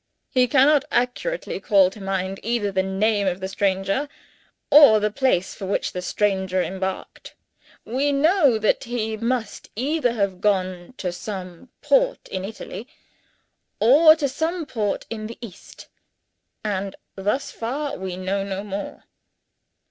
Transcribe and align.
He 0.31 0.47
cannot 0.47 0.83
accurately 0.89 1.59
call 1.59 1.91
to 1.91 2.01
mind, 2.01 2.39
either 2.41 2.71
the 2.71 2.81
name 2.81 3.27
of 3.27 3.39
the 3.39 3.47
stranger, 3.47 4.09
or 4.71 4.99
the 4.99 5.11
place 5.11 5.53
for 5.53 5.67
which 5.67 5.91
the 5.91 6.01
stranger 6.01 6.59
embarked. 6.59 7.35
We 7.85 8.11
know 8.11 8.57
that 8.57 8.85
he 8.85 9.15
must 9.15 9.69
either 9.75 10.13
have 10.13 10.41
gone 10.41 10.95
to 10.97 11.11
some 11.11 11.69
port 11.83 12.27
in 12.29 12.43
Italy, 12.43 12.87
or 13.79 14.15
to 14.15 14.27
some 14.27 14.65
port 14.65 15.05
in 15.11 15.27
the 15.27 15.37
East. 15.39 15.85
And, 16.65 16.95
thus 17.15 17.51
far, 17.51 17.95
we 17.95 18.17
know 18.17 18.43
no 18.43 18.63
more. 18.63 19.03